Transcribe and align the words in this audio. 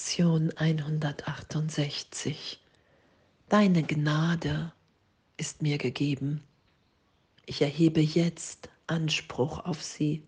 Lektion 0.00 0.50
168. 0.56 2.58
Deine 3.50 3.82
Gnade 3.82 4.72
ist 5.36 5.60
mir 5.60 5.76
gegeben. 5.76 6.42
Ich 7.44 7.60
erhebe 7.60 8.00
jetzt 8.00 8.70
Anspruch 8.86 9.58
auf 9.66 9.82
sie. 9.82 10.26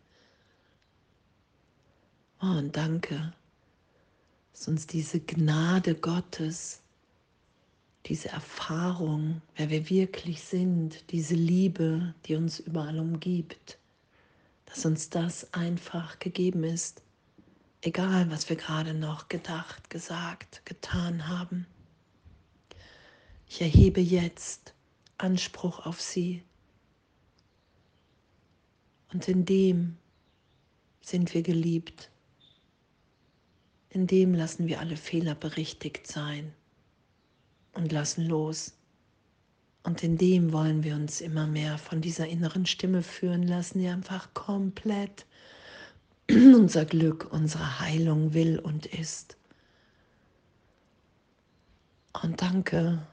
Oh, 2.43 2.59
und 2.59 2.77
danke, 2.77 3.33
dass 4.53 4.69
uns 4.69 4.87
diese 4.87 5.21
Gnade 5.21 5.95
Gottes, 5.95 6.83
diese 8.05 8.29
Erfahrung, 8.29 9.41
wer 9.57 9.71
wir 9.71 9.89
wirklich 9.89 10.43
sind, 10.43 11.11
diese 11.11 11.35
Liebe, 11.35 12.15
die 12.27 12.37
uns 12.37 12.61
überall 12.61 13.01
umgibt, 13.01 13.79
dass 14.67 14.85
uns 14.85 15.09
das 15.09 15.55
einfach 15.55 16.19
gegeben 16.19 16.63
ist 16.63 17.03
egal 17.83 18.31
was 18.31 18.49
wir 18.49 18.57
gerade 18.57 18.95
noch 18.95 19.29
gedacht, 19.29 19.91
gesagt, 19.91 20.65
getan 20.65 21.29
haben. 21.29 21.67
Ich 23.47 23.61
erhebe 23.61 24.01
jetzt 24.01 24.73
Anspruch 25.19 25.85
auf 25.85 26.01
sie. 26.01 26.43
Und 29.13 29.29
in 29.29 29.45
dem 29.45 29.99
sind 31.03 31.35
wir 31.35 31.43
geliebt. 31.43 32.11
In 33.91 34.07
dem 34.07 34.33
lassen 34.33 34.69
wir 34.69 34.81
alle 34.81 34.97
Fehler 34.97 35.35
berichtigt 35.35 36.07
sein 36.07 36.55
und 37.75 37.93
lassen 37.93 38.25
los. 38.25 38.73
Und 39.83 40.03
in 40.03 40.17
dem 40.17 40.53
wollen 40.53 40.85
wir 40.85 40.95
uns 40.95 41.21
immer 41.21 41.47
mehr 41.47 41.77
von 41.77 42.01
dieser 42.01 42.27
inneren 42.27 42.65
Stimme 42.65 43.03
führen 43.03 43.43
lassen, 43.43 43.81
die 43.81 43.89
einfach 43.89 44.33
komplett 44.33 45.27
unser 46.31 46.85
Glück, 46.85 47.29
unsere 47.33 47.81
Heilung 47.81 48.35
will 48.35 48.59
und 48.59 48.87
ist. 48.87 49.37
Und 52.23 52.43
danke, 52.43 53.07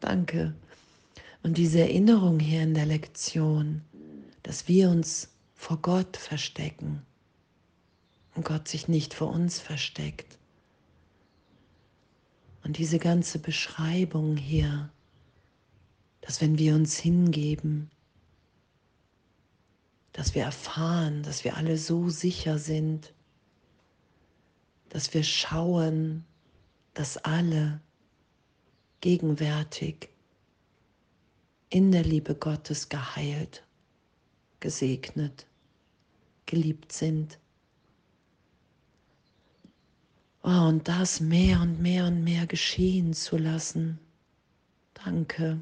danke. 0.00 0.54
Und 1.42 1.58
diese 1.58 1.80
Erinnerung 1.80 2.40
hier 2.40 2.62
in 2.62 2.74
der 2.74 2.86
Lektion, 2.86 3.82
dass 4.42 4.68
wir 4.68 4.90
uns 4.90 5.28
vor 5.54 5.78
Gott 5.78 6.16
verstecken 6.16 7.02
und 8.34 8.44
Gott 8.44 8.68
sich 8.68 8.88
nicht 8.88 9.14
vor 9.14 9.30
uns 9.30 9.60
versteckt. 9.60 10.38
Und 12.64 12.78
diese 12.78 12.98
ganze 12.98 13.38
Beschreibung 13.38 14.36
hier, 14.36 14.90
dass 16.22 16.40
wenn 16.40 16.58
wir 16.58 16.74
uns 16.74 16.96
hingeben, 16.96 17.90
dass 20.14 20.34
wir 20.34 20.44
erfahren, 20.44 21.24
dass 21.24 21.42
wir 21.42 21.56
alle 21.56 21.76
so 21.76 22.08
sicher 22.08 22.58
sind, 22.58 23.12
dass 24.88 25.12
wir 25.12 25.24
schauen, 25.24 26.24
dass 26.94 27.16
alle 27.18 27.80
gegenwärtig 29.00 30.08
in 31.68 31.90
der 31.90 32.04
Liebe 32.04 32.36
Gottes 32.36 32.88
geheilt, 32.88 33.66
gesegnet, 34.60 35.46
geliebt 36.46 36.92
sind. 36.92 37.40
Oh, 40.44 40.68
und 40.68 40.86
das 40.86 41.18
mehr 41.18 41.60
und 41.60 41.80
mehr 41.80 42.06
und 42.06 42.22
mehr 42.22 42.46
geschehen 42.46 43.14
zu 43.14 43.36
lassen. 43.36 43.98
Danke. 44.94 45.60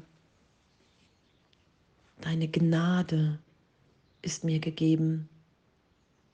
Deine 2.21 2.47
Gnade 2.47 3.39
ist 4.23 4.43
mir 4.43 4.59
gegeben. 4.59 5.29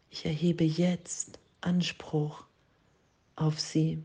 Ich 0.10 0.26
erhebe 0.26 0.64
jetzt 0.64 1.40
Anspruch 1.60 2.46
auf 3.36 3.60
sie. 3.60 4.02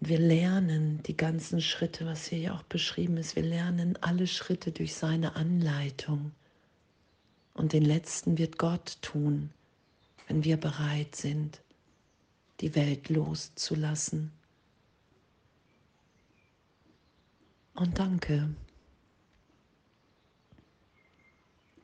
Wir 0.00 0.18
lernen 0.18 1.02
die 1.02 1.16
ganzen 1.16 1.60
Schritte, 1.60 2.06
was 2.06 2.26
hier 2.26 2.38
ja 2.38 2.54
auch 2.54 2.62
beschrieben 2.62 3.16
ist. 3.16 3.34
Wir 3.34 3.42
lernen 3.42 3.98
alle 4.00 4.26
Schritte 4.28 4.70
durch 4.70 4.94
seine 4.94 5.34
Anleitung. 5.34 6.32
Und 7.52 7.72
den 7.72 7.84
letzten 7.84 8.38
wird 8.38 8.58
Gott 8.58 8.98
tun, 9.02 9.50
wenn 10.28 10.44
wir 10.44 10.56
bereit 10.56 11.16
sind, 11.16 11.60
die 12.60 12.74
Welt 12.76 13.08
loszulassen. 13.08 14.30
Und 17.78 17.96
danke. 17.96 18.56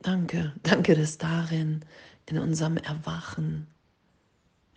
Danke, 0.01 0.53
danke, 0.61 0.93
dass 0.93 1.17
darin, 1.17 1.85
in 2.25 2.37
unserem 2.37 2.75
Erwachen, 2.75 3.67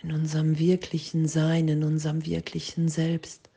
in 0.01 0.12
unserem 0.12 0.61
wirklichen 0.61 1.27
Sein, 1.27 1.67
in 1.67 1.83
unserem 1.83 2.25
wirklichen 2.25 2.89
Selbst, 2.89 3.51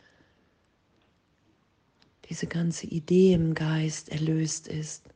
diese 2.30 2.48
ganze 2.48 2.88
Idee 2.88 3.34
im 3.36 3.54
Geist 3.54 4.10
erlöst 4.10 4.68
ist 4.68 5.08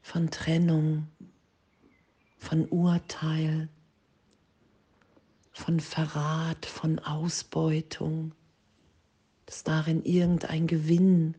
von 0.00 0.28
Trennung, 0.28 1.06
von 2.36 2.66
Urteil, 2.68 3.68
von 5.52 5.78
Verrat, 5.78 6.66
von 6.66 6.98
Ausbeutung 6.98 8.32
dass 9.62 9.64
darin 9.64 10.02
irgendein 10.04 10.66
Gewinn, 10.66 11.36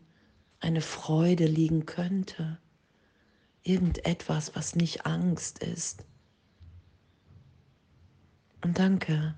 eine 0.61 0.79
Freude 0.79 1.45
liegen 1.45 1.85
könnte, 1.85 2.57
irgendetwas, 3.63 4.55
was 4.55 4.75
nicht 4.75 5.05
Angst 5.05 5.59
ist. 5.59 6.05
Und 8.63 8.79
danke, 8.79 9.35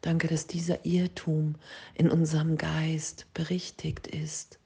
danke, 0.00 0.26
dass 0.26 0.48
dieser 0.48 0.84
Irrtum 0.84 1.54
in 1.94 2.10
unserem 2.10 2.58
Geist 2.58 3.26
berichtigt 3.34 4.08
ist. 4.08 4.58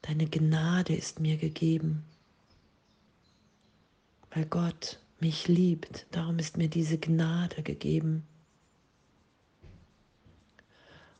Deine 0.00 0.26
Gnade 0.26 0.94
ist 0.94 1.20
mir 1.20 1.36
gegeben, 1.36 2.02
weil 4.30 4.46
Gott 4.46 5.00
mich 5.20 5.48
liebt, 5.48 6.06
darum 6.12 6.38
ist 6.38 6.56
mir 6.56 6.68
diese 6.68 6.96
Gnade 6.96 7.62
gegeben. 7.62 8.26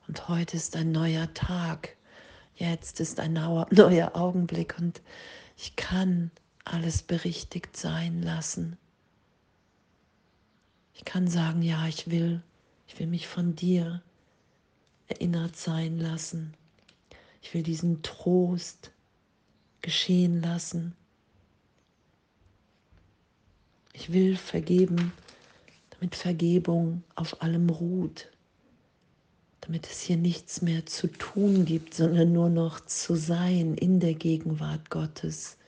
Und 0.08 0.26
heute 0.26 0.56
ist 0.56 0.74
ein 0.74 0.90
neuer 0.90 1.32
Tag. 1.34 1.94
Jetzt 2.54 2.98
ist 2.98 3.20
ein 3.20 3.34
neuer 3.70 4.16
Augenblick 4.16 4.76
und 4.78 5.02
ich 5.56 5.76
kann 5.76 6.30
alles 6.64 7.02
berichtigt 7.02 7.76
sein 7.76 8.22
lassen. 8.22 8.78
Ich 10.94 11.04
kann 11.04 11.28
sagen, 11.28 11.60
ja, 11.60 11.86
ich 11.86 12.10
will, 12.10 12.42
ich 12.86 12.98
will 12.98 13.06
mich 13.06 13.28
von 13.28 13.54
dir 13.54 14.02
erinnert 15.08 15.56
sein 15.56 15.98
lassen. 15.98 16.54
Ich 17.42 17.52
will 17.52 17.62
diesen 17.62 18.02
Trost 18.02 18.90
geschehen 19.82 20.40
lassen. 20.40 20.96
Ich 23.92 24.12
will 24.12 24.36
vergeben, 24.36 25.12
damit 25.90 26.16
Vergebung 26.16 27.04
auf 27.14 27.42
allem 27.42 27.68
ruht 27.68 28.30
damit 29.68 29.86
es 29.90 30.00
hier 30.00 30.16
nichts 30.16 30.62
mehr 30.62 30.86
zu 30.86 31.08
tun 31.08 31.66
gibt, 31.66 31.92
sondern 31.92 32.32
nur 32.32 32.48
noch 32.48 32.80
zu 32.86 33.16
sein 33.16 33.74
in 33.74 34.00
der 34.00 34.14
Gegenwart 34.14 34.88
Gottes. 34.88 35.58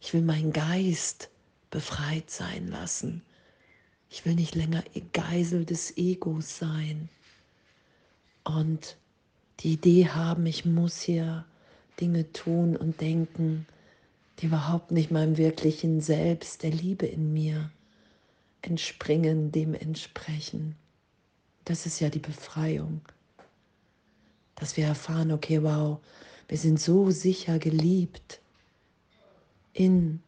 Ich 0.00 0.14
will 0.14 0.22
meinen 0.22 0.52
Geist 0.52 1.28
befreit 1.68 2.30
sein 2.30 2.68
lassen. 2.68 3.20
Ich 4.10 4.24
will 4.24 4.36
nicht 4.36 4.54
länger 4.54 4.84
Geisel 5.12 5.64
des 5.64 5.96
Egos 5.96 6.56
sein 6.56 7.08
und 8.44 8.96
die 9.58 9.72
Idee 9.72 10.06
haben, 10.06 10.46
ich 10.46 10.64
muss 10.64 11.00
hier 11.00 11.44
Dinge 12.00 12.30
tun 12.32 12.76
und 12.76 13.00
denken, 13.00 13.66
die 14.38 14.46
überhaupt 14.46 14.92
nicht 14.92 15.10
meinem 15.10 15.36
wirklichen 15.36 16.00
Selbst, 16.00 16.62
der 16.62 16.70
Liebe 16.70 17.06
in 17.06 17.32
mir 17.32 17.72
entspringen, 18.60 19.50
dem 19.50 19.74
entsprechen. 19.74 20.76
Das 21.64 21.86
ist 21.86 21.98
ja 21.98 22.08
die 22.08 22.20
Befreiung 22.20 23.00
dass 24.54 24.76
wir 24.76 24.86
erfahren, 24.86 25.32
okay, 25.32 25.62
wow, 25.62 25.98
wir 26.48 26.58
sind 26.58 26.80
so 26.80 27.10
sicher 27.10 27.58
geliebt 27.58 28.40
in 29.72 30.22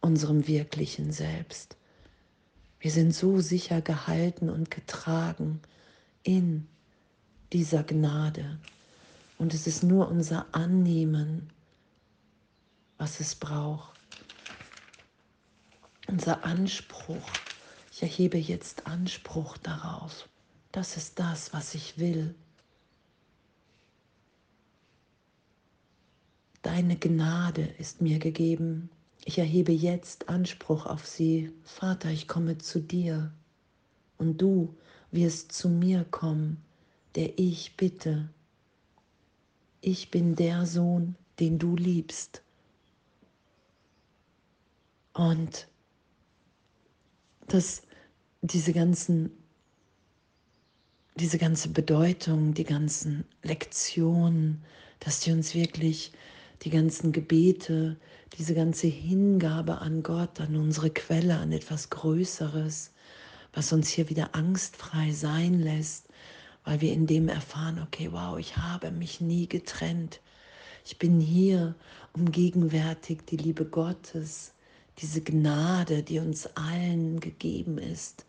unserem 0.00 0.46
wirklichen 0.46 1.12
Selbst. 1.12 1.76
Wir 2.80 2.90
sind 2.90 3.14
so 3.14 3.40
sicher 3.40 3.80
gehalten 3.82 4.48
und 4.48 4.70
getragen 4.70 5.60
in 6.22 6.66
dieser 7.52 7.82
Gnade. 7.82 8.58
Und 9.38 9.54
es 9.54 9.66
ist 9.66 9.82
nur 9.82 10.08
unser 10.08 10.46
Annehmen, 10.52 11.50
was 12.98 13.20
es 13.20 13.34
braucht. 13.34 13.98
Unser 16.08 16.44
Anspruch. 16.44 17.30
Ich 17.92 18.02
erhebe 18.02 18.38
jetzt 18.38 18.86
Anspruch 18.86 19.56
darauf. 19.58 20.28
Das 20.72 20.96
ist 20.96 21.18
das, 21.18 21.52
was 21.52 21.74
ich 21.74 21.98
will. 21.98 22.34
Deine 26.80 26.96
Gnade 26.96 27.68
ist 27.76 28.00
mir 28.00 28.18
gegeben. 28.18 28.88
Ich 29.26 29.36
erhebe 29.36 29.70
jetzt 29.70 30.30
Anspruch 30.30 30.86
auf 30.86 31.06
sie. 31.06 31.52
Vater, 31.62 32.08
ich 32.08 32.26
komme 32.26 32.56
zu 32.56 32.80
dir 32.80 33.34
und 34.16 34.40
du 34.40 34.74
wirst 35.10 35.52
zu 35.52 35.68
mir 35.68 36.04
kommen, 36.04 36.56
der 37.16 37.38
ich 37.38 37.76
bitte. 37.76 38.30
Ich 39.82 40.10
bin 40.10 40.36
der 40.36 40.64
Sohn, 40.64 41.16
den 41.38 41.58
du 41.58 41.76
liebst. 41.76 42.40
Und 45.12 45.68
dass 47.48 47.82
diese 48.40 48.72
ganzen, 48.72 49.30
diese 51.16 51.36
ganze 51.36 51.68
Bedeutung, 51.68 52.54
die 52.54 52.64
ganzen 52.64 53.26
Lektionen, 53.42 54.64
dass 54.98 55.20
die 55.20 55.32
uns 55.32 55.54
wirklich 55.54 56.12
die 56.62 56.70
ganzen 56.70 57.12
Gebete, 57.12 57.96
diese 58.36 58.54
ganze 58.54 58.86
Hingabe 58.86 59.78
an 59.78 60.02
Gott, 60.02 60.40
an 60.40 60.56
unsere 60.56 60.90
Quelle, 60.90 61.38
an 61.38 61.52
etwas 61.52 61.90
Größeres, 61.90 62.92
was 63.52 63.72
uns 63.72 63.88
hier 63.88 64.08
wieder 64.08 64.34
angstfrei 64.34 65.12
sein 65.12 65.60
lässt, 65.60 66.06
weil 66.64 66.80
wir 66.80 66.92
in 66.92 67.06
dem 67.06 67.28
erfahren, 67.28 67.80
okay, 67.82 68.10
wow, 68.12 68.38
ich 68.38 68.56
habe 68.56 68.90
mich 68.90 69.20
nie 69.20 69.48
getrennt. 69.48 70.20
Ich 70.84 70.98
bin 70.98 71.20
hier, 71.20 71.74
um 72.12 72.30
gegenwärtig 72.30 73.20
die 73.26 73.36
Liebe 73.36 73.64
Gottes, 73.64 74.52
diese 74.98 75.22
Gnade, 75.22 76.02
die 76.02 76.18
uns 76.18 76.46
allen 76.56 77.20
gegeben 77.20 77.78
ist, 77.78 78.26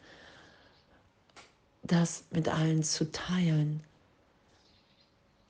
das 1.84 2.24
mit 2.32 2.48
allen 2.48 2.84
zu 2.84 3.12
teilen. 3.12 3.82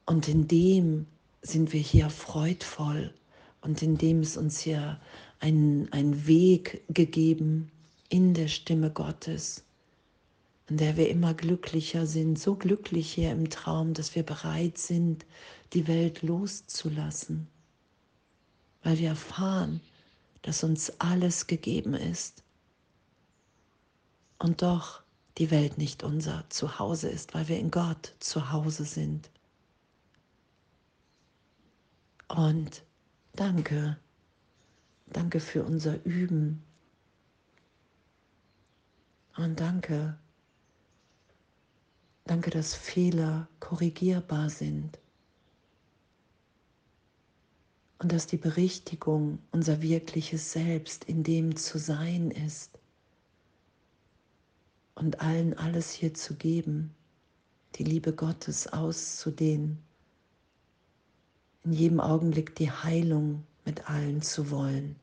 Und 0.05 0.27
in 0.27 0.47
dem 0.47 1.05
sind 1.41 1.73
wir 1.73 1.79
hier 1.79 2.09
freudvoll 2.09 3.13
und 3.61 3.81
in 3.81 3.97
dem 3.97 4.21
ist 4.21 4.37
uns 4.37 4.59
hier 4.59 4.99
ein, 5.39 5.87
ein 5.91 6.27
Weg 6.27 6.83
gegeben 6.89 7.71
in 8.09 8.33
der 8.33 8.47
Stimme 8.47 8.91
Gottes, 8.91 9.63
in 10.67 10.77
der 10.77 10.97
wir 10.97 11.09
immer 11.09 11.33
glücklicher 11.33 12.05
sind, 12.05 12.37
so 12.37 12.55
glücklich 12.55 13.11
hier 13.11 13.31
im 13.31 13.49
Traum, 13.49 13.93
dass 13.93 14.15
wir 14.15 14.23
bereit 14.23 14.77
sind, 14.77 15.25
die 15.73 15.87
Welt 15.87 16.21
loszulassen, 16.21 17.47
weil 18.83 18.99
wir 18.99 19.09
erfahren, 19.09 19.81
dass 20.41 20.63
uns 20.63 20.91
alles 20.99 21.47
gegeben 21.47 21.93
ist 21.93 22.43
und 24.39 24.61
doch 24.61 25.01
die 25.37 25.51
Welt 25.51 25.77
nicht 25.77 26.03
unser 26.03 26.43
Zuhause 26.49 27.09
ist, 27.09 27.33
weil 27.33 27.47
wir 27.47 27.57
in 27.57 27.71
Gott 27.71 28.13
zu 28.19 28.51
Hause 28.51 28.85
sind. 28.85 29.29
Und 32.35 32.85
danke, 33.33 33.97
danke 35.07 35.41
für 35.41 35.65
unser 35.65 36.01
Üben. 36.05 36.63
Und 39.35 39.59
danke, 39.59 40.17
danke, 42.23 42.49
dass 42.49 42.73
Fehler 42.73 43.49
korrigierbar 43.59 44.49
sind. 44.49 44.97
Und 47.99 48.13
dass 48.13 48.27
die 48.27 48.37
Berichtigung 48.37 49.39
unser 49.51 49.81
wirkliches 49.81 50.53
Selbst 50.53 51.03
in 51.03 51.23
dem 51.23 51.57
zu 51.57 51.77
sein 51.79 52.31
ist. 52.31 52.79
Und 54.95 55.19
allen 55.19 55.57
alles 55.57 55.91
hier 55.91 56.13
zu 56.13 56.35
geben, 56.35 56.95
die 57.75 57.83
Liebe 57.83 58.13
Gottes 58.13 58.67
auszudehnen 58.67 59.83
in 61.63 61.73
jedem 61.73 61.99
Augenblick 61.99 62.55
die 62.55 62.71
Heilung 62.71 63.43
mit 63.65 63.89
allen 63.89 64.21
zu 64.21 64.49
wollen. 64.49 64.95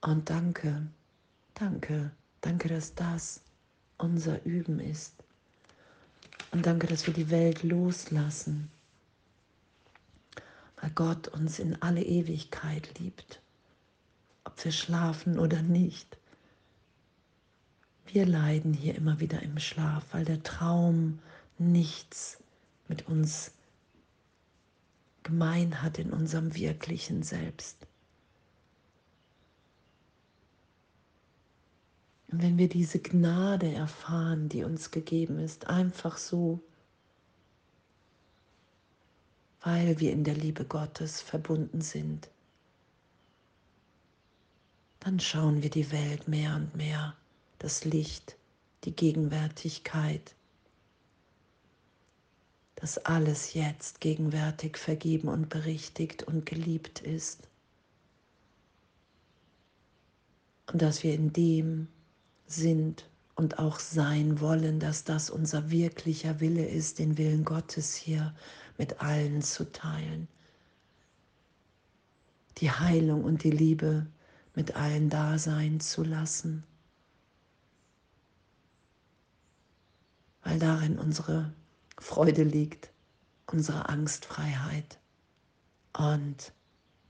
Und 0.00 0.30
danke, 0.30 0.86
danke, 1.54 2.10
danke, 2.40 2.68
dass 2.68 2.94
das 2.94 3.40
unser 3.98 4.44
Üben 4.44 4.78
ist. 4.78 5.14
Und 6.52 6.66
danke, 6.66 6.86
dass 6.86 7.06
wir 7.06 7.14
die 7.14 7.30
Welt 7.30 7.62
loslassen, 7.62 8.70
weil 10.80 10.90
Gott 10.90 11.28
uns 11.28 11.58
in 11.58 11.80
alle 11.82 12.02
Ewigkeit 12.02 12.98
liebt, 12.98 13.40
ob 14.44 14.64
wir 14.64 14.72
schlafen 14.72 15.38
oder 15.38 15.62
nicht. 15.62 16.16
Wir 18.06 18.26
leiden 18.26 18.72
hier 18.72 18.94
immer 18.94 19.18
wieder 19.18 19.42
im 19.42 19.58
Schlaf, 19.58 20.04
weil 20.12 20.24
der 20.24 20.42
Traum 20.42 21.18
nichts 21.58 22.38
mit 22.88 23.08
uns 23.08 23.52
gemein 25.22 25.82
hat 25.82 25.98
in 25.98 26.12
unserem 26.12 26.54
wirklichen 26.54 27.22
Selbst. 27.22 27.86
Und 32.30 32.42
wenn 32.42 32.58
wir 32.58 32.68
diese 32.68 33.00
Gnade 33.00 33.72
erfahren, 33.72 34.48
die 34.48 34.62
uns 34.62 34.90
gegeben 34.92 35.40
ist, 35.40 35.66
einfach 35.66 36.16
so, 36.16 36.60
weil 39.62 39.98
wir 39.98 40.12
in 40.12 40.22
der 40.22 40.34
Liebe 40.34 40.64
Gottes 40.64 41.20
verbunden 41.20 41.80
sind, 41.80 42.28
dann 45.00 45.18
schauen 45.18 45.62
wir 45.62 45.70
die 45.70 45.90
Welt 45.90 46.28
mehr 46.28 46.54
und 46.54 46.76
mehr, 46.76 47.16
das 47.58 47.84
Licht, 47.84 48.36
die 48.84 48.94
Gegenwärtigkeit, 48.94 50.35
dass 52.76 52.98
alles 52.98 53.54
jetzt 53.54 54.00
gegenwärtig 54.00 54.76
vergeben 54.76 55.28
und 55.28 55.48
berichtigt 55.48 56.22
und 56.22 56.46
geliebt 56.46 57.00
ist. 57.00 57.48
Und 60.70 60.82
dass 60.82 61.02
wir 61.02 61.14
in 61.14 61.32
dem 61.32 61.88
sind 62.46 63.08
und 63.34 63.58
auch 63.58 63.80
sein 63.80 64.40
wollen, 64.40 64.78
dass 64.78 65.04
das 65.04 65.30
unser 65.30 65.70
wirklicher 65.70 66.40
Wille 66.40 66.66
ist, 66.66 66.98
den 66.98 67.16
Willen 67.18 67.44
Gottes 67.44 67.94
hier 67.94 68.34
mit 68.76 69.00
allen 69.00 69.42
zu 69.42 69.70
teilen. 69.72 70.28
Die 72.58 72.70
Heilung 72.70 73.24
und 73.24 73.42
die 73.42 73.50
Liebe 73.50 74.06
mit 74.54 74.76
allen 74.76 75.08
da 75.08 75.38
sein 75.38 75.80
zu 75.80 76.02
lassen. 76.02 76.64
Weil 80.42 80.58
darin 80.58 80.98
unsere 80.98 81.52
Freude 81.98 82.42
liegt, 82.44 82.90
unsere 83.46 83.88
Angstfreiheit. 83.88 84.98
Und 85.96 86.52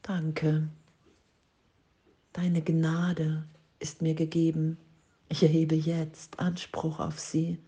danke, 0.03 0.69
deine 2.33 2.63
Gnade 2.63 3.45
ist 3.79 4.03
mir 4.03 4.15
gegeben. 4.15 4.79
Ich 5.29 5.43
erhebe 5.43 5.75
jetzt 5.75 6.39
Anspruch 6.39 7.01
auf 7.01 7.19
sie. 7.19 7.59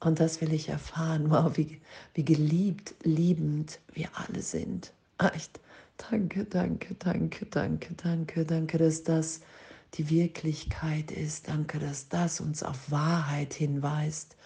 Und 0.00 0.20
das 0.20 0.40
will 0.40 0.52
ich 0.52 0.68
erfahren. 0.68 1.30
Wow, 1.30 1.56
wie, 1.56 1.80
wie 2.12 2.24
geliebt, 2.24 2.94
liebend 3.02 3.80
wir 3.92 4.08
alle 4.14 4.42
sind. 4.42 4.92
Echt. 5.18 5.60
Danke, 5.96 6.44
danke, 6.44 6.94
danke, 6.96 7.46
danke, 7.46 7.94
danke, 7.94 8.44
danke, 8.44 8.78
dass 8.78 9.04
das 9.04 9.40
die 9.94 10.10
Wirklichkeit 10.10 11.10
ist. 11.10 11.48
Danke, 11.48 11.78
dass 11.78 12.08
das 12.08 12.40
uns 12.40 12.62
auf 12.62 12.90
Wahrheit 12.90 13.54
hinweist 13.54 14.36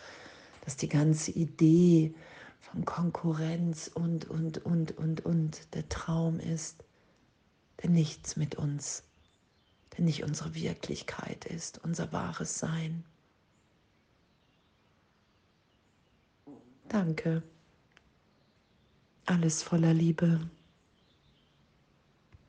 dass 0.68 0.76
die 0.76 0.90
ganze 0.90 1.30
Idee 1.30 2.14
von 2.60 2.84
Konkurrenz 2.84 3.90
und, 3.94 4.28
und, 4.28 4.58
und, 4.66 4.98
und, 4.98 5.24
und 5.24 5.74
der 5.74 5.88
Traum 5.88 6.40
ist, 6.40 6.84
der 7.82 7.88
nichts 7.88 8.36
mit 8.36 8.56
uns, 8.56 9.02
der 9.96 10.04
nicht 10.04 10.24
unsere 10.24 10.54
Wirklichkeit 10.54 11.46
ist, 11.46 11.82
unser 11.84 12.12
wahres 12.12 12.58
Sein. 12.58 13.02
Danke. 16.90 17.42
Alles 19.24 19.62
voller 19.62 19.94
Liebe. 19.94 20.50